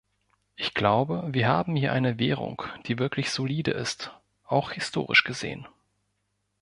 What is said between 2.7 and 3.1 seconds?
die